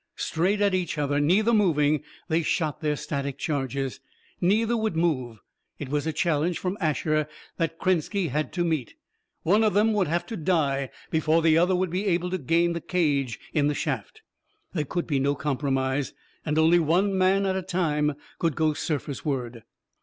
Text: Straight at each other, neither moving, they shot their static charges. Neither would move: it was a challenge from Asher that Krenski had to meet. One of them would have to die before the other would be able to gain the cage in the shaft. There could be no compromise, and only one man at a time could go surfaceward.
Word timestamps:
Straight 0.15 0.61
at 0.61 0.73
each 0.73 0.97
other, 0.97 1.19
neither 1.19 1.53
moving, 1.53 2.01
they 2.27 2.41
shot 2.41 2.81
their 2.81 2.95
static 2.95 3.37
charges. 3.37 3.99
Neither 4.41 4.75
would 4.75 4.95
move: 4.95 5.37
it 5.77 5.89
was 5.89 6.07
a 6.07 6.11
challenge 6.11 6.57
from 6.57 6.75
Asher 6.81 7.27
that 7.57 7.77
Krenski 7.77 8.29
had 8.29 8.51
to 8.53 8.65
meet. 8.65 8.95
One 9.43 9.63
of 9.63 9.75
them 9.75 9.93
would 9.93 10.07
have 10.07 10.25
to 10.25 10.35
die 10.37 10.89
before 11.11 11.43
the 11.43 11.55
other 11.55 11.75
would 11.75 11.91
be 11.91 12.07
able 12.07 12.31
to 12.31 12.39
gain 12.39 12.73
the 12.73 12.81
cage 12.81 13.37
in 13.53 13.67
the 13.67 13.75
shaft. 13.75 14.23
There 14.73 14.85
could 14.85 15.05
be 15.05 15.19
no 15.19 15.35
compromise, 15.35 16.13
and 16.43 16.57
only 16.57 16.79
one 16.79 17.15
man 17.15 17.45
at 17.45 17.55
a 17.55 17.61
time 17.61 18.15
could 18.39 18.55
go 18.55 18.73
surfaceward. 18.73 19.61